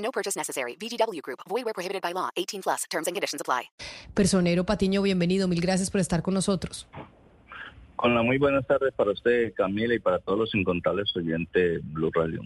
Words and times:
No 0.00 0.10
purchase 0.10 0.36
necessary. 0.36 0.76
VGW 0.76 1.22
Group. 1.22 1.40
Void 1.48 1.64
where 1.64 1.74
prohibited 1.74 2.02
by 2.02 2.12
law. 2.12 2.30
18 2.36 2.62
plus. 2.62 2.84
Terms 2.90 3.06
and 3.06 3.14
conditions 3.14 3.40
apply. 3.40 3.70
Personero 4.14 4.64
Patiño, 4.64 5.02
bienvenido. 5.02 5.48
Mil 5.48 5.60
gracias 5.60 5.90
por 5.90 6.00
estar 6.00 6.22
con 6.22 6.34
nosotros. 6.34 6.86
Con 7.96 8.14
la 8.14 8.22
muy 8.22 8.38
buenas 8.38 8.66
tardes 8.66 8.94
para 8.94 9.10
usted, 9.10 9.52
Camila, 9.52 9.94
y 9.94 9.98
para 9.98 10.18
todos 10.20 10.38
los 10.38 10.54
incontables 10.54 11.14
oyentes 11.14 11.80
Blue 11.92 12.10
Radio. 12.14 12.40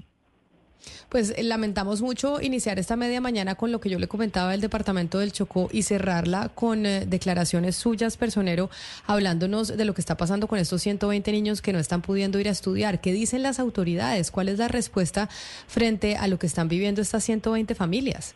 Pues 1.08 1.34
eh, 1.36 1.42
lamentamos 1.42 2.02
mucho 2.02 2.40
iniciar 2.40 2.78
esta 2.78 2.96
media 2.96 3.20
mañana 3.20 3.54
con 3.54 3.72
lo 3.72 3.80
que 3.80 3.90
yo 3.90 3.98
le 3.98 4.08
comentaba 4.08 4.50
del 4.50 4.60
departamento 4.60 5.18
del 5.18 5.32
Chocó 5.32 5.68
y 5.72 5.82
cerrarla 5.82 6.50
con 6.54 6.86
eh, 6.86 7.06
declaraciones 7.06 7.76
suyas, 7.76 8.16
personero, 8.16 8.70
hablándonos 9.06 9.76
de 9.76 9.84
lo 9.84 9.94
que 9.94 10.00
está 10.00 10.16
pasando 10.16 10.46
con 10.46 10.58
estos 10.58 10.82
120 10.82 11.32
niños 11.32 11.62
que 11.62 11.72
no 11.72 11.78
están 11.78 12.02
pudiendo 12.02 12.38
ir 12.40 12.48
a 12.48 12.52
estudiar. 12.52 13.00
¿Qué 13.00 13.12
dicen 13.12 13.42
las 13.42 13.60
autoridades? 13.60 14.30
¿Cuál 14.30 14.48
es 14.48 14.58
la 14.58 14.68
respuesta 14.68 15.28
frente 15.66 16.16
a 16.16 16.28
lo 16.28 16.38
que 16.38 16.46
están 16.46 16.68
viviendo 16.68 17.00
estas 17.00 17.24
120 17.24 17.74
familias? 17.74 18.34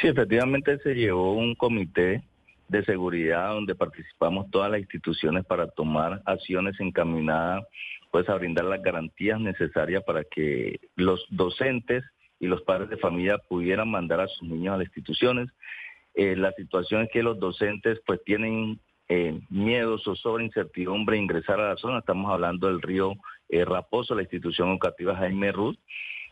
Sí, 0.00 0.06
efectivamente 0.08 0.78
se 0.78 0.94
llevó 0.94 1.34
un 1.34 1.54
comité 1.54 2.22
de 2.68 2.84
seguridad 2.84 3.50
donde 3.50 3.74
participamos 3.74 4.50
todas 4.50 4.70
las 4.70 4.80
instituciones 4.80 5.44
para 5.44 5.68
tomar 5.68 6.22
acciones 6.26 6.78
encaminadas 6.80 7.64
pues 8.10 8.28
a 8.28 8.34
brindar 8.34 8.64
las 8.64 8.82
garantías 8.82 9.40
necesarias 9.40 10.02
para 10.04 10.24
que 10.24 10.80
los 10.96 11.24
docentes 11.30 12.04
y 12.40 12.46
los 12.46 12.62
padres 12.62 12.88
de 12.88 12.96
familia 12.96 13.38
pudieran 13.38 13.90
mandar 13.90 14.20
a 14.20 14.28
sus 14.28 14.48
niños 14.48 14.74
a 14.74 14.78
las 14.78 14.86
instituciones. 14.86 15.50
Eh, 16.14 16.36
la 16.36 16.52
situación 16.52 17.02
es 17.02 17.10
que 17.12 17.22
los 17.22 17.38
docentes 17.38 18.00
pues 18.06 18.22
tienen 18.24 18.80
eh, 19.08 19.40
miedos 19.50 20.06
o 20.06 20.14
sobre 20.16 20.44
incertidumbre 20.44 21.16
de 21.16 21.22
ingresar 21.22 21.60
a 21.60 21.70
la 21.70 21.76
zona. 21.76 21.98
Estamos 21.98 22.32
hablando 22.32 22.66
del 22.68 22.82
río 22.82 23.14
eh, 23.48 23.64
Raposo, 23.64 24.14
la 24.14 24.22
institución 24.22 24.70
educativa 24.70 25.16
Jaime 25.16 25.52
Ruth, 25.52 25.78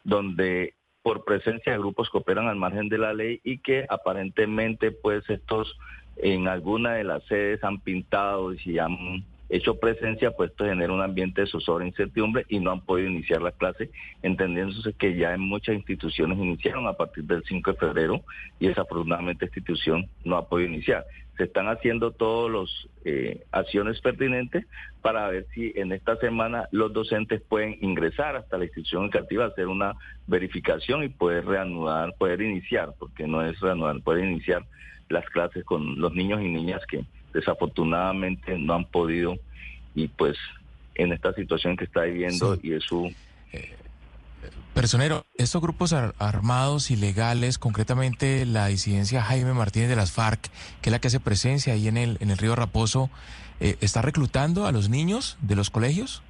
donde 0.05 0.75
por 1.03 1.25
presencia 1.25 1.73
de 1.73 1.79
grupos 1.79 2.11
que 2.11 2.19
operan 2.19 2.49
al 2.49 2.57
margen 2.57 2.89
de 2.89 2.99
la 2.99 3.15
ley 3.15 3.41
y 3.45 3.59
que 3.59 3.87
aparentemente 3.89 4.91
pues 4.91 5.29
estos 5.31 5.79
en 6.17 6.49
alguna 6.49 6.95
de 6.95 7.05
las 7.05 7.25
sedes 7.25 7.63
han 7.63 7.81
pintado 7.81 8.53
y 8.53 8.59
se 8.59 8.81
han 8.81 9.25
hecho 9.49 9.79
presencia, 9.79 10.33
pues 10.33 10.51
esto 10.51 10.65
genera 10.65 10.93
un 10.93 11.03
ambiente 11.03 11.43
de 11.43 11.47
zozobra 11.47 11.87
incertidumbre 11.87 12.45
y 12.49 12.59
no 12.59 12.73
han 12.73 12.81
podido 12.81 13.09
iniciar 13.09 13.43
la 13.43 13.53
clase, 13.53 13.91
entendiéndose 14.23 14.93
que 14.95 15.17
ya 15.17 15.35
en 15.35 15.41
muchas 15.41 15.77
instituciones 15.77 16.39
iniciaron 16.39 16.87
a 16.87 16.95
partir 16.95 17.25
del 17.25 17.45
5 17.45 17.73
de 17.73 17.79
febrero 17.79 18.23
y 18.59 18.69
desafortunadamente 18.69 19.45
esta 19.45 19.59
institución 19.59 20.09
no 20.25 20.37
ha 20.37 20.49
podido 20.49 20.71
iniciar. 20.71 21.05
Se 21.37 21.45
están 21.45 21.69
haciendo 21.69 22.13
todas 22.13 22.51
las 22.51 22.89
eh, 23.05 23.45
acciones 23.53 24.01
pertinentes 24.01 24.65
para 25.03 25.29
ver 25.29 25.47
si 25.55 25.71
en 25.77 25.93
esta 25.93 26.17
semana 26.17 26.67
los 26.73 26.93
docentes 26.95 27.43
pueden 27.43 27.77
ingresar 27.83 28.37
hasta 28.37 28.57
la 28.57 28.65
institución 28.65 29.05
educativa, 29.05 29.45
hacer 29.45 29.69
una 29.69 29.93
verificación 30.27 31.05
y 31.05 31.11
poder 31.11 31.45
reanudar, 31.45 32.15
poder 32.19 32.41
iniciar, 32.41 32.95
porque 32.99 33.27
no 33.27 33.43
es 33.43 33.61
reanudar, 33.61 34.01
poder 34.01 34.25
iniciar 34.25 34.65
las 35.09 35.25
clases 35.31 35.65
con 35.65 36.01
los 36.01 36.15
niños 36.15 36.41
y 36.43 36.49
niñas 36.49 36.83
que 36.89 37.05
desafortunadamente 37.33 38.59
no 38.59 38.75
han 38.75 38.85
podido 38.87 39.37
y 39.95 40.09
pues 40.09 40.37
en 40.95 41.13
esta 41.13 41.33
situación 41.35 41.77
que 41.77 41.85
está 41.85 42.03
viviendo 42.03 42.59
y 42.63 42.73
es 42.73 42.85
su... 42.85 43.13
Eh, 43.53 43.75
personero, 44.75 45.25
estos 45.35 45.63
grupos 45.63 45.93
armados 45.93 46.91
ilegales, 46.91 47.59
concretamente 47.59 48.45
la 48.45 48.67
disidencia 48.67 49.23
Jaime 49.23 49.55
Martínez 49.55 49.89
de 49.89 49.97
las 49.97 50.13
FARC, 50.13 50.51
que 50.83 50.91
es 50.91 50.93
la 50.93 50.99
que 50.99 51.09
hace 51.09 51.21
presencia 51.21 51.73
ahí 51.73 51.89
en 51.89 51.97
el, 51.97 52.19
en 52.21 52.31
el 52.31 52.39
río 52.39 52.55
Raposo, 52.55 53.11
eh, 53.61 53.77
¿está 53.81 54.03
reclutando 54.03 54.67
a 54.67 54.73
los 54.73 54.89
niños 54.89 55.39
de 55.41 55.57
los 55.57 55.71
colegios? 55.71 56.23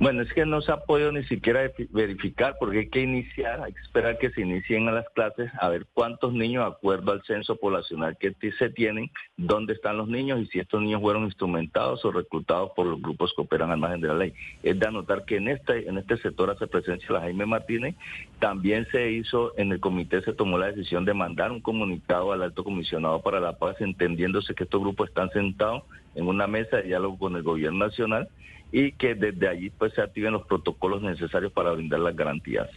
Bueno, 0.00 0.22
es 0.22 0.32
que 0.32 0.46
no 0.46 0.62
se 0.62 0.72
ha 0.72 0.78
podido 0.78 1.12
ni 1.12 1.24
siquiera 1.24 1.70
verificar 1.90 2.56
porque 2.58 2.78
hay 2.78 2.88
que 2.88 3.02
iniciar, 3.02 3.60
hay 3.60 3.74
que 3.74 3.80
esperar 3.80 4.16
que 4.16 4.30
se 4.30 4.40
inicien 4.40 4.88
a 4.88 4.92
las 4.92 5.06
clases 5.10 5.50
a 5.60 5.68
ver 5.68 5.86
cuántos 5.92 6.32
niños, 6.32 6.64
de 6.64 6.70
acuerdo 6.70 7.12
al 7.12 7.22
censo 7.24 7.56
poblacional 7.56 8.16
que 8.16 8.34
se 8.52 8.70
tienen, 8.70 9.10
dónde 9.36 9.74
están 9.74 9.98
los 9.98 10.08
niños 10.08 10.40
y 10.40 10.46
si 10.46 10.58
estos 10.58 10.80
niños 10.80 11.02
fueron 11.02 11.24
instrumentados 11.24 12.02
o 12.06 12.12
reclutados 12.12 12.70
por 12.74 12.86
los 12.86 13.02
grupos 13.02 13.34
que 13.36 13.42
operan 13.42 13.72
al 13.72 13.76
margen 13.76 14.00
de 14.00 14.08
la 14.08 14.14
ley. 14.14 14.32
Es 14.62 14.80
de 14.80 14.86
anotar 14.86 15.26
que 15.26 15.36
en 15.36 15.48
este, 15.48 15.86
en 15.86 15.98
este 15.98 16.16
sector 16.16 16.48
hace 16.48 16.66
presencia 16.66 17.12
la 17.12 17.20
Jaime 17.20 17.44
Martínez. 17.44 17.94
También 18.38 18.86
se 18.90 19.12
hizo, 19.12 19.52
en 19.58 19.70
el 19.70 19.80
comité 19.80 20.22
se 20.22 20.32
tomó 20.32 20.56
la 20.56 20.68
decisión 20.68 21.04
de 21.04 21.12
mandar 21.12 21.52
un 21.52 21.60
comunicado 21.60 22.32
al 22.32 22.40
alto 22.40 22.64
comisionado 22.64 23.20
para 23.20 23.38
la 23.38 23.58
paz, 23.58 23.76
entendiéndose 23.80 24.54
que 24.54 24.64
estos 24.64 24.80
grupos 24.80 25.10
están 25.10 25.28
sentados 25.32 25.82
en 26.14 26.26
una 26.26 26.46
mesa 26.46 26.78
de 26.78 26.84
diálogo 26.84 27.18
con 27.18 27.36
el 27.36 27.42
gobierno 27.42 27.84
nacional 27.84 28.30
y 28.72 28.92
que 28.92 29.14
desde 29.14 29.48
allí 29.48 29.70
pues 29.70 29.92
se 29.94 30.02
activen 30.02 30.32
los 30.32 30.46
protocolos 30.46 31.02
necesarios 31.02 31.52
para 31.52 31.72
brindar 31.72 32.00
las 32.00 32.14
garantías. 32.14 32.68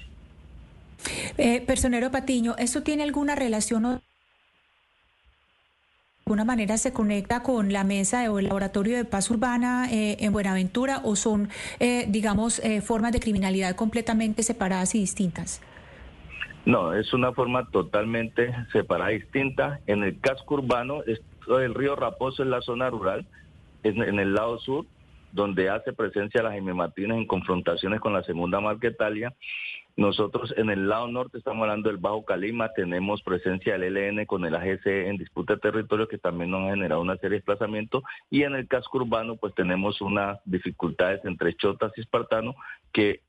Eh, 1.38 1.62
personero 1.62 2.12
Patiño, 2.12 2.56
¿esto 2.58 2.84
tiene 2.84 3.04
alguna 3.04 3.36
relación 3.36 3.86
o 3.86 3.92
de 3.94 4.02
alguna 6.26 6.46
manera 6.46 6.78
se 6.78 6.94
conecta 6.94 7.44
con 7.44 7.74
la 7.74 7.84
mesa 7.84 8.32
o 8.32 8.40
el 8.40 8.46
laboratorio 8.46 8.96
de 8.96 9.04
paz 9.04 9.30
urbana 9.30 9.92
eh, 9.92 10.16
en 10.22 10.32
Buenaventura 10.32 11.02
o 11.04 11.18
son, 11.18 11.50
eh, 11.82 12.06
digamos, 12.08 12.60
eh, 12.60 12.80
formas 12.80 13.12
de 13.12 13.20
criminalidad 13.20 13.76
completamente 13.76 14.42
separadas 14.42 14.96
y 14.96 15.00
distintas? 15.00 15.62
No, 16.66 16.94
es 16.94 17.14
una 17.14 17.34
forma 17.34 17.70
totalmente 17.72 18.56
separada 18.72 19.12
y 19.12 19.20
distinta. 19.20 19.82
En 19.86 20.02
el 20.04 20.18
casco 20.22 20.56
urbano, 20.56 21.02
el 21.04 21.76
río 21.76 21.98
Raposo 21.98 22.44
es 22.44 22.48
la 22.48 22.62
zona 22.62 22.90
rural, 22.90 23.26
en 23.84 24.18
el 24.18 24.34
lado 24.34 24.60
sur, 24.60 24.86
donde 25.34 25.70
hace 25.70 25.94
presencia 25.94 26.44
la 26.44 26.52
Jaime 26.52 26.76
Martínez 26.76 27.18
en 27.18 27.26
confrontaciones 27.26 28.00
con 28.00 28.14
la 28.14 28.24
segunda 28.24 28.62
Marquetalia. 28.62 29.34
Nosotros 29.96 30.54
en 30.58 30.70
el 30.70 30.88
lado 30.88 31.08
norte 31.08 31.40
estamos 31.40 31.64
hablando 31.64 31.90
del 31.90 31.98
Bajo 31.98 32.24
Calima, 32.24 32.70
tenemos 32.74 33.22
presencia 33.24 33.78
del 33.78 33.98
ELN 33.98 34.26
con 34.26 34.46
el 34.46 34.56
AGC 34.56 34.86
en 34.86 35.18
disputa 35.18 35.56
de 35.56 35.60
territorio 35.60 36.08
que 36.08 36.20
también 36.20 36.52
nos 36.52 36.68
ha 36.68 36.72
generado 36.72 37.02
una 37.02 37.16
serie 37.16 37.30
de 37.32 37.36
desplazamientos 37.38 38.04
y 38.30 38.44
en 38.44 38.56
el 38.56 38.68
casco 38.68 39.00
urbano 39.00 39.36
pues 39.36 39.56
tenemos 39.56 40.02
unas 40.02 40.40
dificultades 40.46 41.24
entre 41.26 41.56
chotas 41.56 41.92
y 41.96 42.02
espartanos 42.02 42.56
que 42.92 43.22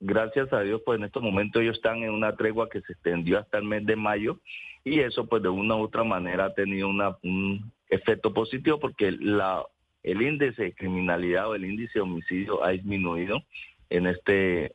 gracias 0.00 0.52
a 0.52 0.60
Dios 0.60 0.80
pues 0.84 0.98
en 0.98 1.04
estos 1.04 1.22
momentos 1.22 1.60
ellos 1.60 1.76
están 1.76 2.02
en 2.02 2.10
una 2.10 2.36
tregua 2.36 2.68
que 2.70 2.80
se 2.82 2.92
extendió 2.92 3.38
hasta 3.38 3.58
el 3.58 3.64
mes 3.64 3.84
de 3.84 3.96
mayo 3.96 4.40
y 4.84 5.00
eso 5.00 5.26
pues 5.26 5.42
de 5.42 5.50
una 5.50 5.76
u 5.76 5.82
otra 5.82 6.04
manera 6.04 6.46
ha 6.46 6.54
tenido 6.54 6.88
una, 6.88 7.16
un 7.22 7.72
efecto 7.88 8.32
positivo 8.32 8.78
porque 8.78 9.12
la 9.12 9.64
el 10.10 10.22
índice 10.22 10.62
de 10.62 10.74
criminalidad 10.74 11.50
o 11.50 11.54
el 11.54 11.64
índice 11.64 11.94
de 11.94 12.00
homicidio 12.00 12.64
ha 12.64 12.70
disminuido 12.70 13.42
en 13.90 14.06
este 14.06 14.74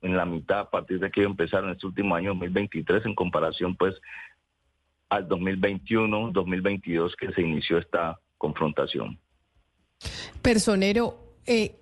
en 0.00 0.16
la 0.16 0.24
mitad 0.24 0.60
a 0.60 0.70
partir 0.70 1.00
de 1.00 1.10
que 1.10 1.22
empezaron 1.22 1.70
este 1.70 1.86
último 1.86 2.14
año 2.14 2.30
2023 2.30 3.06
en 3.06 3.14
comparación 3.14 3.76
pues 3.76 3.94
al 5.08 5.26
2021, 5.26 6.30
2022 6.32 7.16
que 7.16 7.32
se 7.32 7.40
inició 7.40 7.78
esta 7.78 8.20
confrontación. 8.36 9.18
Personero, 10.42 11.34
eh, 11.46 11.74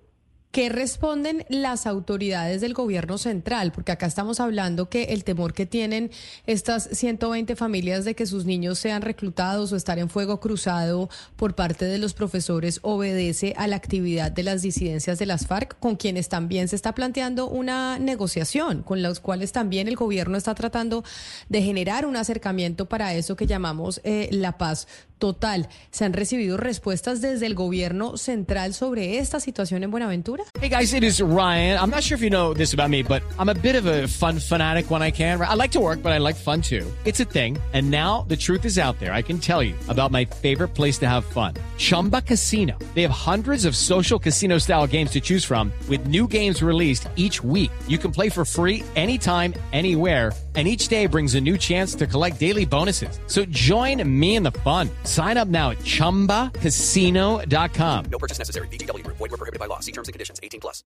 ¿Qué 0.57 0.71
responden 0.71 1.45
las 1.51 1.87
autoridades 1.87 2.63
del 2.63 2.73
gobierno 2.73 3.19
central? 3.19 3.73
Porque 3.73 3.93
acá 3.93 4.07
estamos 4.07 4.41
hablando 4.41 4.89
que 4.89 5.03
el 5.13 5.23
temor 5.23 5.53
que 5.53 5.67
tienen 5.67 6.11
estas 6.47 6.89
120 6.93 7.57
familias 7.57 8.07
de 8.07 8.15
que 8.15 8.25
sus 8.25 8.47
niños 8.47 8.79
sean 8.79 9.03
reclutados 9.03 9.71
o 9.71 9.77
estar 9.77 9.99
en 9.99 10.09
fuego 10.09 10.41
cruzado 10.41 11.11
por 11.37 11.55
parte 11.55 11.85
de 11.85 11.99
los 11.99 12.15
profesores 12.15 12.79
obedece 12.81 13.53
a 13.59 13.67
la 13.67 13.77
actividad 13.77 14.33
de 14.33 14.45
las 14.45 14.63
disidencias 14.63 15.19
de 15.19 15.27
las 15.27 15.47
FARC, 15.47 15.79
con 15.79 15.97
quienes 15.97 16.31
también 16.31 16.69
se 16.69 16.77
está 16.77 16.95
planteando 16.95 17.51
una 17.51 17.99
negociación, 17.99 18.83
con 18.83 19.03
los 19.03 19.21
cuales 19.21 19.53
también 19.53 19.89
el 19.89 19.97
gobierno 19.97 20.39
está 20.39 20.55
tratando 20.55 21.05
de 21.51 21.61
generar 21.61 22.07
un 22.07 22.17
acercamiento 22.17 22.87
para 22.87 23.13
eso 23.13 23.37
que 23.37 23.47
llamamos 23.47 24.01
eh, 24.05 24.31
la 24.33 24.57
paz 24.57 24.89
total. 25.19 25.69
¿Se 25.91 26.05
han 26.05 26.13
recibido 26.13 26.57
respuestas 26.57 27.21
desde 27.21 27.47
el 27.47 27.55
gobierno 27.55 28.17
central 28.17 28.75
sobre 28.75 29.19
esta 29.19 29.41
situación 29.41 29.83
en 29.83 29.91
Buenaventura? 29.91 30.45
Hey 30.61 30.69
guys, 30.69 30.93
it 30.93 31.03
is 31.03 31.21
Ryan. 31.21 31.79
I'm 31.79 31.91
not 31.91 32.03
sure 32.03 32.17
if 32.17 32.23
you 32.23 32.31
know 32.31 32.55
this 32.55 32.75
about 32.75 32.91
me, 32.91 33.03
but 33.03 33.23
I'm 33.39 33.49
a 33.49 33.55
bit 33.55 33.77
of 33.77 33.87
a 33.87 34.07
fun 34.09 34.39
fanatic 34.39 34.91
when 34.91 35.03
I 35.03 35.11
can. 35.11 35.41
I 35.41 35.55
like 35.55 35.73
to 35.73 35.81
work, 35.81 36.03
but 36.03 36.13
I 36.13 36.19
like 36.19 36.37
fun 36.37 36.61
too. 36.61 36.85
It's 37.05 37.21
a 37.21 37.25
thing. 37.25 37.59
And 37.73 37.91
now 37.91 38.25
the 38.29 38.37
truth 38.37 38.65
is 38.65 38.79
out 38.79 38.99
there. 38.99 39.13
I 39.13 39.23
can 39.23 39.39
tell 39.39 39.63
you 39.63 39.75
about 39.89 40.11
my 40.11 40.25
favorite 40.25 40.75
place 40.75 40.99
to 40.99 41.07
have 41.07 41.25
fun. 41.25 41.55
Chumba 41.77 42.23
Casino. 42.23 42.79
They 42.95 43.03
have 43.03 43.11
hundreds 43.11 43.65
of 43.65 43.77
social 43.77 44.19
casino 44.19 44.59
style 44.59 44.87
games 44.87 45.11
to 45.11 45.21
choose 45.21 45.45
from 45.45 45.73
with 45.89 46.07
new 46.07 46.27
games 46.27 46.63
released 46.63 47.09
each 47.17 47.45
week. 47.45 47.71
You 47.87 47.99
can 47.99 48.13
play 48.13 48.31
for 48.31 48.45
free 48.45 48.83
anytime, 48.97 49.53
anywhere 49.73 50.33
and 50.57 50.67
each 50.67 50.89
day 50.89 51.07
brings 51.07 51.35
a 51.35 51.41
new 51.41 51.57
chance 51.57 51.95
to 51.95 52.07
collect 52.07 52.41
daily 52.41 52.65
bonuses. 52.65 53.21
So 53.27 53.45
join 53.45 54.03
me 54.09 54.37
in 54.37 54.43
the 54.43 54.51
fun. 54.51 54.91
Sign 55.07 55.37
up 55.37 55.49
now 55.49 55.71
at 55.71 55.79
ChumbaCasino.com. 55.79 58.05
No 58.11 58.19
purchase 58.19 58.39
necessary. 58.39 58.69
BGW. 58.69 59.07
Void 59.07 59.21
were 59.21 59.29
prohibited 59.37 59.59
by 59.59 59.67
law. 59.67 59.81
See 59.81 59.93
terms 59.93 60.09
and 60.09 60.15
conditions. 60.15 60.41
18 60.43 60.61
plus. 60.61 60.85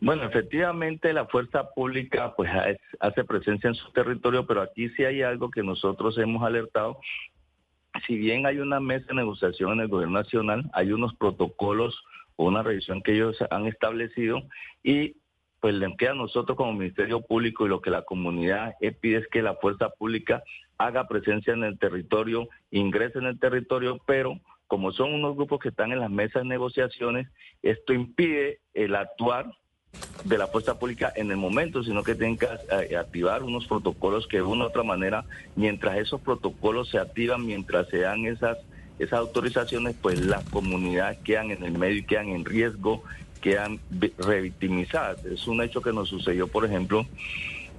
Bueno, 0.00 0.24
efectivamente 0.24 1.12
la 1.12 1.26
fuerza 1.26 1.70
pública 1.74 2.32
pues 2.36 2.48
hace 3.00 3.24
presencia 3.24 3.66
en 3.68 3.74
su 3.74 3.90
territorio, 3.90 4.46
pero 4.46 4.62
aquí 4.62 4.88
sí 4.90 5.04
hay 5.04 5.22
algo 5.22 5.50
que 5.50 5.64
nosotros 5.64 6.16
hemos 6.18 6.44
alertado. 6.44 7.00
Si 8.06 8.16
bien 8.16 8.46
hay 8.46 8.58
una 8.58 8.78
mesa 8.78 9.06
de 9.08 9.16
negociación 9.16 9.72
en 9.72 9.80
el 9.80 9.88
gobierno 9.88 10.20
nacional, 10.20 10.70
hay 10.72 10.92
unos 10.92 11.16
protocolos 11.16 12.00
o 12.36 12.46
una 12.46 12.62
revisión 12.62 13.02
que 13.02 13.14
ellos 13.14 13.36
han 13.50 13.66
establecido 13.66 14.40
y 14.84 15.16
pues 15.60 15.74
le 15.74 15.96
queda 15.96 16.12
a 16.12 16.14
nosotros 16.14 16.56
como 16.56 16.72
Ministerio 16.72 17.20
Público 17.20 17.66
y 17.66 17.68
lo 17.68 17.80
que 17.80 17.90
la 17.90 18.02
comunidad 18.02 18.74
pide 19.00 19.18
es 19.18 19.28
que 19.28 19.42
la 19.42 19.54
fuerza 19.54 19.90
pública 19.90 20.42
haga 20.78 21.08
presencia 21.08 21.52
en 21.52 21.64
el 21.64 21.78
territorio, 21.78 22.48
ingrese 22.70 23.18
en 23.18 23.26
el 23.26 23.38
territorio, 23.38 24.00
pero 24.06 24.38
como 24.68 24.92
son 24.92 25.14
unos 25.14 25.34
grupos 25.34 25.60
que 25.60 25.70
están 25.70 25.92
en 25.92 26.00
las 26.00 26.10
mesas 26.10 26.42
de 26.42 26.48
negociaciones, 26.48 27.26
esto 27.62 27.92
impide 27.92 28.60
el 28.74 28.94
actuar 28.94 29.46
de 30.24 30.38
la 30.38 30.46
fuerza 30.46 30.78
pública 30.78 31.12
en 31.16 31.30
el 31.30 31.38
momento, 31.38 31.82
sino 31.82 32.02
que 32.02 32.14
tienen 32.14 32.36
que 32.36 32.46
eh, 32.46 32.96
activar 32.96 33.42
unos 33.42 33.66
protocolos 33.66 34.26
que 34.26 34.36
de 34.36 34.42
una 34.42 34.64
u 34.64 34.68
otra 34.68 34.82
manera, 34.82 35.24
mientras 35.56 35.96
esos 35.96 36.20
protocolos 36.20 36.90
se 36.90 36.98
activan, 36.98 37.46
mientras 37.46 37.88
se 37.88 38.00
dan 38.00 38.26
esas 38.26 38.58
esas 38.98 39.20
autorizaciones, 39.20 39.94
pues 40.00 40.20
las 40.20 40.44
comunidades 40.50 41.18
quedan 41.18 41.50
en 41.50 41.62
el 41.62 41.78
medio 41.78 41.98
y 41.98 42.04
quedan 42.04 42.28
en 42.30 42.44
riesgo 42.44 43.02
quedan 43.38 43.80
revictimizadas. 44.18 45.24
Es 45.24 45.46
un 45.46 45.62
hecho 45.62 45.80
que 45.80 45.92
nos 45.92 46.08
sucedió, 46.08 46.48
por 46.48 46.64
ejemplo, 46.64 47.06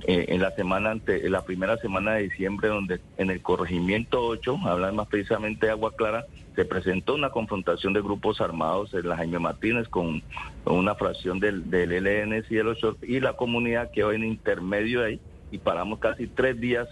eh, 0.07 0.25
en 0.29 0.41
la 0.41 0.51
semana 0.51 0.91
ante, 0.91 1.25
en 1.25 1.31
la 1.31 1.43
primera 1.43 1.77
semana 1.77 2.13
de 2.13 2.23
diciembre, 2.23 2.69
donde 2.69 3.01
en 3.17 3.29
el 3.29 3.41
corregimiento 3.41 4.21
8, 4.21 4.59
hablan 4.63 4.95
más 4.95 5.07
precisamente 5.07 5.65
de 5.65 5.71
Agua 5.73 5.93
Clara, 5.95 6.25
se 6.55 6.65
presentó 6.65 7.15
una 7.15 7.29
confrontación 7.29 7.93
de 7.93 8.01
grupos 8.01 8.41
armados 8.41 8.93
en 8.93 9.07
la 9.07 9.17
Jaime 9.17 9.39
Martínez 9.39 9.87
con, 9.87 10.23
una 10.65 10.95
fracción 10.95 11.39
del, 11.39 11.69
del 11.69 11.91
LN 11.91 12.43
y, 12.49 12.57
el 12.57 12.75
y 13.01 13.19
la 13.19 13.33
comunidad 13.33 13.91
quedó 13.91 14.11
en 14.11 14.23
intermedio 14.23 15.03
ahí 15.03 15.19
y 15.51 15.57
paramos 15.57 15.99
casi 15.99 16.27
tres 16.27 16.59
días 16.59 16.87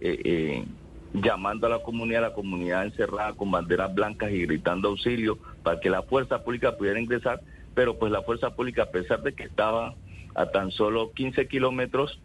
eh, 0.00 0.20
eh, 0.24 0.64
llamando 1.12 1.66
a 1.66 1.70
la 1.70 1.82
comunidad, 1.82 2.22
la 2.22 2.32
comunidad 2.32 2.84
encerrada 2.84 3.32
con 3.34 3.50
banderas 3.50 3.94
blancas 3.94 4.30
y 4.32 4.46
gritando 4.46 4.88
auxilio 4.88 5.38
para 5.62 5.80
que 5.80 5.90
la 5.90 6.02
fuerza 6.02 6.42
pública 6.42 6.76
pudiera 6.76 7.00
ingresar 7.00 7.40
pero 7.74 7.98
pues 7.98 8.12
la 8.12 8.22
fuerza 8.22 8.54
pública, 8.54 8.84
a 8.84 8.90
pesar 8.90 9.22
de 9.22 9.34
que 9.34 9.44
estaba 9.44 9.94
a 10.34 10.46
tan 10.46 10.70
solo 10.70 11.12
15 11.12 11.48
kilómetros, 11.48 12.20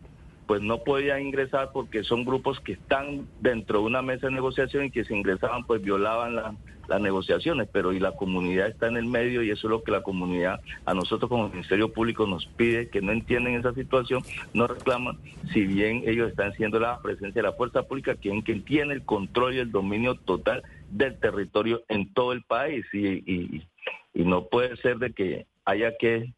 pues 0.48 0.62
no 0.62 0.84
podía 0.84 1.20
ingresar 1.20 1.72
porque 1.74 2.04
son 2.04 2.24
grupos 2.24 2.60
que 2.60 2.74
están 2.74 3.28
dentro 3.40 3.80
de 3.80 3.86
una 3.86 4.02
mesa 4.02 4.28
de 4.28 4.34
negociación 4.34 4.86
y 4.86 4.92
que 4.92 5.04
si 5.04 5.14
ingresaban 5.14 5.66
pues 5.66 5.82
violaban 5.82 6.36
las 6.36 7.02
negociaciones, 7.02 7.68
pero 7.72 7.94
y 7.94 8.00
la 8.00 8.12
comunidad 8.12 8.68
está 8.68 8.88
en 8.88 8.98
el 8.98 9.06
medio 9.06 9.42
y 9.42 9.50
eso 9.50 9.68
es 9.68 9.72
lo 9.72 9.84
que 9.84 9.92
la 9.92 10.04
comunidad 10.04 10.60
a 10.86 10.94
nosotros 10.94 11.30
como 11.30 11.50
Ministerio 11.50 11.92
Público 11.92 12.28
nos 12.28 12.46
pide, 12.46 12.90
que 12.90 13.02
no 13.02 13.12
entienden 13.12 13.56
esa 13.56 13.74
situación, 13.74 14.22
no 14.54 14.68
reclaman, 14.68 15.18
si 15.52 15.66
bien 15.66 16.04
ellos 16.06 16.30
están 16.30 16.54
siendo 16.54 16.80
la 16.80 17.00
presencia 17.02 17.42
de 17.42 17.48
la 17.48 17.54
fuerza 17.56 17.84
pública, 17.84 18.16
quien, 18.16 18.42
quien 18.42 18.64
tiene 18.64 18.94
el 18.94 19.04
control 19.04 19.56
y 19.56 19.60
el 19.60 19.72
dominio 19.72 20.16
total 20.16 20.62
del 20.92 21.18
territorio 21.20 21.82
en 21.90 22.14
todo 22.14 22.34
el 22.34 22.44
país 22.44 22.86
y, 22.94 23.08
y, 23.08 23.68
y 24.16 24.24
no 24.24 24.48
puede 24.48 24.76
ser 24.78 24.98
de 24.98 25.14
que 25.14 25.46
haya 25.66 25.96
que 25.98 26.34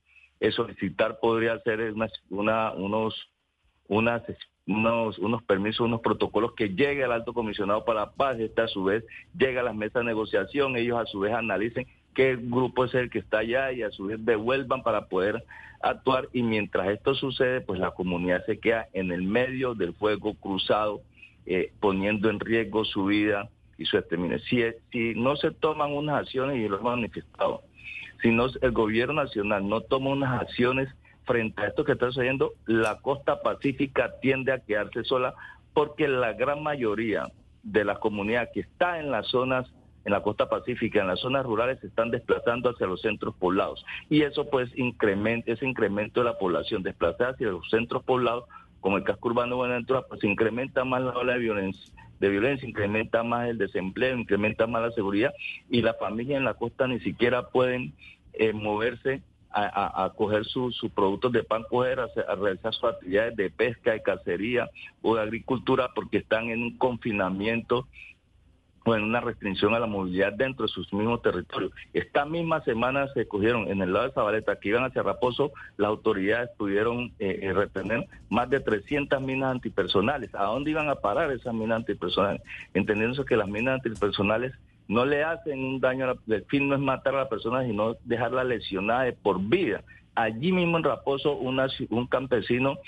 solicitar, 0.51 1.19
podría 1.19 1.57
ser 1.59 1.94
una, 2.29 2.74
unos, 2.74 3.29
unas, 3.88 4.24
unos, 4.65 5.18
unos 5.19 5.44
permisos, 5.44 5.81
unos 5.81 6.01
protocolos 6.01 6.53
que 6.53 6.69
llegue 6.69 7.03
al 7.03 7.12
alto 7.12 7.33
comisionado 7.33 7.85
para 7.85 8.01
la 8.01 8.12
paz, 8.12 8.39
este 8.39 8.62
a 8.62 8.68
su 8.68 8.83
vez 8.83 9.06
llega 9.38 9.62
a 9.62 9.63
las 9.63 9.75
mesas 9.75 10.01
de 10.01 10.07
negociación, 10.07 10.75
ellos 10.75 11.00
a 11.00 11.06
su 11.06 11.19
vez 11.19 11.33
analicen 11.33 11.88
qué 12.13 12.35
grupo 12.35 12.85
es 12.85 12.95
el 12.95 13.12
que 13.12 13.19
está 13.19 13.39
allá 13.39 13.71
y 13.71 13.83
a 13.83 13.91
su 13.91 14.06
vez 14.06 14.24
devuelvan 14.25 14.81
para 14.81 15.06
poder 15.07 15.44
actuar 15.81 16.27
y 16.33 16.41
mientras 16.41 16.89
esto 16.89 17.13
sucede, 17.13 17.62
pues 17.62 17.79
la 17.79 17.91
comunidad 17.91 18.44
se 18.47 18.59
queda 18.59 18.88
en 18.94 19.12
el 19.12 19.21
medio 19.21 19.75
del 19.75 19.94
fuego 19.94 20.33
cruzado, 20.33 21.01
eh, 21.45 21.71
poniendo 21.79 22.31
en 22.31 22.39
riesgo 22.39 22.85
su 22.85 23.06
vida 23.06 23.50
y 23.77 23.85
su 23.85 23.97
exterminación. 23.97 24.74
Si, 24.91 25.13
si 25.13 25.19
no 25.19 25.35
se 25.35 25.51
toman 25.51 25.94
unas 25.94 26.21
acciones, 26.21 26.57
y 26.57 26.68
lo 26.68 26.79
hemos 26.79 26.95
manifestado, 26.95 27.62
si 28.22 28.31
no, 28.31 28.48
el 28.62 28.72
gobierno 28.72 29.24
nacional 29.24 29.68
no 29.68 29.81
toma 29.81 30.12
unas 30.12 30.42
acciones 30.42 30.90
frente 31.25 31.62
a 31.62 31.68
esto 31.68 31.84
que 31.84 31.92
está 31.94 32.08
sucediendo, 32.08 32.54
la 32.66 33.00
costa 33.00 33.42
pacífica 33.42 34.19
tiende 34.22 34.52
a 34.52 34.60
quedarse 34.60 35.04
sola 35.04 35.36
porque 35.74 36.08
la 36.08 36.34
gran 36.34 36.64
mayoría 36.64 37.28
de 37.64 37.84
la 37.84 38.00
comunidad 38.00 38.50
que 38.54 38.62
está 38.62 39.00
en 39.00 39.12
las 39.12 39.28
zonas 39.28 39.72
en 40.06 40.14
la 40.14 40.24
costa 40.24 40.48
pacífica, 40.48 41.02
en 41.02 41.08
las 41.08 41.19
zonas 41.19 41.46
rurales, 41.46 41.81
se 41.81 41.88
están 41.88 42.12
desplazando 42.12 42.69
hacia 42.69 42.88
los 42.88 43.02
centros 43.02 43.36
poblados. 43.36 43.86
Y 44.10 44.22
eso 44.22 44.50
pues 44.50 44.70
incrementa, 44.78 45.52
ese 45.52 45.68
incremento 45.68 46.22
de 46.22 46.28
la 46.28 46.38
población 46.38 46.81
desplazada 46.81 47.31
hacia 47.31 47.50
los 47.50 47.70
centros 47.70 48.04
poblados, 48.06 48.46
como 48.80 48.96
el 48.96 49.04
casco 49.04 49.28
urbano 49.28 49.58
Buenaventura, 49.58 50.04
pues 50.08 50.24
incrementa 50.24 50.86
más 50.86 51.02
la 51.02 51.12
ola 51.12 51.34
de 51.34 51.40
violencia, 51.40 51.94
de 52.19 52.30
violencia, 52.30 52.68
incrementa 52.68 53.24
más 53.24 53.50
el 53.50 53.58
desempleo, 53.58 54.18
incrementa 54.18 54.68
más 54.68 54.81
la 54.81 54.92
seguridad 54.92 55.34
y 55.69 55.81
las 55.81 55.98
familias 55.98 56.38
en 56.38 56.46
la 56.46 56.56
costa 56.56 56.88
ni 56.88 57.00
siquiera 57.00 57.50
pueden 57.50 57.94
eh, 58.34 58.54
moverse 58.54 59.22
a, 59.50 60.14
coger 60.16 60.46
sus 60.46 60.80
productos 60.94 61.31
de 61.31 61.44
pan 61.44 61.64
coger, 61.69 62.00
a, 62.00 62.36
realizar 62.36 62.74
sus 62.74 62.84
actividades 62.84 63.36
de 63.36 63.50
pesca, 63.50 63.94
de 63.94 64.04
cacería 64.04 64.69
o 65.02 65.16
de 65.16 65.22
agricultura 65.22 65.90
porque 65.96 66.18
están 66.18 66.50
en 66.50 66.62
un 66.62 66.78
confinamiento 66.78 67.88
o 68.88 68.95
en 68.95 69.04
una 69.04 69.19
restricción 69.19 69.75
a 69.75 69.80
la 69.80 69.86
movilidad 69.86 70.31
dentro 70.31 70.66
de 70.66 70.72
sus 70.72 70.92
mismos 70.94 71.22
territorios. 71.22 71.74
Esta 71.94 72.24
misma 72.24 72.63
semana 72.63 73.10
se 73.13 73.28
cogieron 73.28 73.68
en 73.68 73.81
el 73.81 73.92
lado 73.92 74.07
de 74.07 74.13
Zabaleta, 74.13 74.57
que 74.60 74.69
iban 74.69 74.86
hacia 74.86 75.04
Raposo, 75.04 75.51
las 75.75 75.89
autoridades 75.89 76.51
pudieron 76.57 77.12
eh, 77.19 77.39
eh, 77.42 77.54
retener 77.54 78.07
más 78.30 78.50
de 78.50 78.62
300 78.62 79.22
minas 79.22 79.51
antipersonales. 79.51 80.34
¿A 80.34 80.45
dónde 80.45 80.72
iban 80.72 80.88
a 80.88 80.95
parar 80.95 81.30
esas 81.31 81.54
minas 81.54 81.80
antipersonales? 81.80 82.42
Entendiendo 82.74 83.25
que 83.25 83.36
las 83.36 83.50
minas 83.50 83.75
antipersonales 83.75 84.54
no 84.88 85.06
le 85.06 85.22
hacen 85.22 85.60
un 85.66 85.81
daño, 85.81 86.16
el 86.25 86.45
fin 86.45 86.69
no 86.69 86.75
es 86.75 86.81
matar 86.81 87.13
a 87.16 87.24
la 87.24 87.30
persona, 87.30 87.66
sino 87.66 87.98
dejarla 88.06 88.45
lesionada 88.45 89.04
de 89.04 89.12
por 89.12 89.42
vida 89.42 89.84
allí 90.16 90.51
mismo 90.51 90.78
en 90.78 90.84
Raposo 90.84 91.36
un 91.36 92.07
campesino 92.07 92.80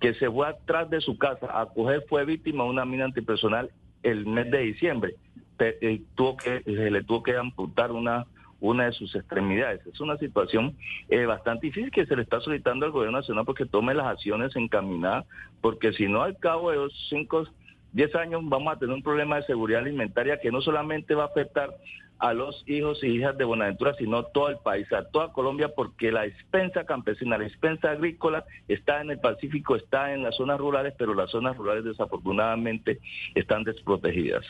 que 0.00 0.14
se 0.14 0.30
fue 0.30 0.48
atrás 0.48 0.88
de 0.88 1.02
su 1.02 1.18
casa 1.18 1.60
a 1.60 1.66
coger 1.66 2.02
fue 2.08 2.24
víctima 2.24 2.64
de 2.64 2.70
una 2.70 2.86
mina 2.86 3.04
antipersonal 3.04 3.70
el 4.02 4.26
mes 4.26 4.50
de 4.50 4.58
diciembre. 4.60 5.14
Eh, 5.58 6.02
tuvo 6.14 6.36
que, 6.36 6.62
se 6.64 6.90
le 6.90 7.02
tuvo 7.02 7.22
que 7.22 7.36
amputar 7.36 7.92
una, 7.92 8.26
una 8.60 8.86
de 8.86 8.92
sus 8.92 9.14
extremidades. 9.14 9.86
Es 9.86 10.00
una 10.00 10.16
situación 10.16 10.76
eh, 11.08 11.26
bastante 11.26 11.66
difícil 11.66 11.90
que 11.90 12.06
se 12.06 12.16
le 12.16 12.22
está 12.22 12.40
solicitando 12.40 12.86
al 12.86 12.92
gobierno 12.92 13.18
nacional 13.18 13.44
porque 13.44 13.66
tome 13.66 13.94
las 13.94 14.06
acciones 14.06 14.54
encaminadas, 14.56 15.26
porque 15.60 15.92
si 15.92 16.06
no 16.06 16.22
al 16.22 16.38
cabo 16.38 16.70
de 16.70 16.76
los 16.76 16.92
cinco, 17.08 17.44
diez 17.92 18.14
años 18.14 18.42
vamos 18.44 18.74
a 18.74 18.78
tener 18.78 18.94
un 18.94 19.02
problema 19.02 19.36
de 19.36 19.42
seguridad 19.44 19.82
alimentaria 19.82 20.40
que 20.40 20.50
no 20.50 20.60
solamente 20.60 21.14
va 21.14 21.24
a 21.24 21.26
afectar 21.26 21.74
a 22.18 22.32
los 22.32 22.64
hijos 22.66 23.02
y 23.02 23.08
hijas 23.08 23.36
de 23.38 23.44
Buenaventura, 23.44 23.94
sino 23.94 24.24
todo 24.24 24.48
el 24.48 24.58
país, 24.58 24.92
a 24.92 25.04
toda 25.04 25.32
Colombia, 25.32 25.68
porque 25.74 26.10
la 26.10 26.26
expensa 26.26 26.84
campesina, 26.84 27.38
la 27.38 27.46
expensa 27.46 27.92
agrícola 27.92 28.44
está 28.66 29.00
en 29.00 29.10
el 29.10 29.20
Pacífico, 29.20 29.76
está 29.76 30.12
en 30.12 30.24
las 30.24 30.36
zonas 30.36 30.58
rurales, 30.58 30.94
pero 30.98 31.14
las 31.14 31.30
zonas 31.30 31.56
rurales 31.56 31.84
desafortunadamente 31.84 32.98
están 33.34 33.62
desprotegidas. 33.62 34.44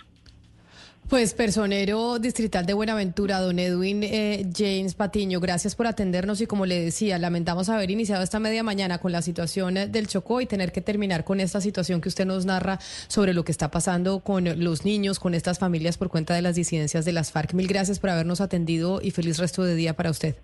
Pues 1.09 1.33
personero 1.33 2.19
distrital 2.19 2.67
de 2.67 2.75
Buenaventura, 2.75 3.41
don 3.41 3.59
Edwin 3.59 4.03
eh, 4.03 4.45
James 4.55 4.95
Patiño, 4.95 5.41
gracias 5.41 5.75
por 5.75 5.87
atendernos 5.87 6.43
y 6.43 6.47
como 6.47 6.67
le 6.67 6.79
decía, 6.79 7.17
lamentamos 7.17 7.71
haber 7.71 7.91
iniciado 7.91 8.23
esta 8.23 8.39
media 8.41 8.63
mañana 8.63 8.99
con 8.99 9.11
la 9.13 9.23
situación 9.23 9.79
eh, 9.79 9.87
del 9.87 10.07
Chocó 10.07 10.43
y 10.43 10.47
tener 10.47 10.71
que 10.71 10.83
terminar 10.83 11.25
con 11.25 11.41
esta 11.41 11.63
situación 11.63 12.03
que 12.03 12.11
usted 12.11 12.27
nos 12.27 12.45
narra 12.45 12.79
sobre 13.07 13.33
lo 13.33 13.43
que 13.43 13.53
está 13.53 13.71
pasando 13.71 14.21
con 14.21 14.63
los 14.63 14.85
niños, 14.85 15.19
con 15.19 15.33
estas 15.33 15.59
familias 15.59 15.97
por 15.97 16.11
cuenta 16.11 16.35
de 16.35 16.43
las 16.43 16.57
disidencias 16.57 17.07
de 17.07 17.13
las 17.13 17.33
FARC. 17.33 17.55
Mil 17.55 17.69
gracias 17.69 18.01
por 18.01 18.11
habernos 18.11 18.43
atendido 18.43 19.01
y 19.03 19.11
feliz 19.11 19.39
resto 19.39 19.65
de 19.65 19.77
día 19.77 19.97
para 19.97 20.11
usted. 20.11 20.37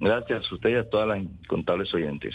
Gracias 0.00 0.50
a 0.50 0.54
usted 0.54 0.70
y 0.70 0.76
a 0.76 0.88
todas 0.88 1.08
las 1.08 1.26
contables 1.46 1.92
oyentes. 1.92 2.34